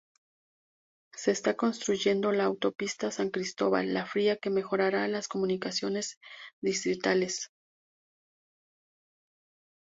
[1.13, 6.17] Se está construyendo la autopista San Cristóbal–La Fría, que mejorará las comunicaciones
[6.59, 7.51] distritales.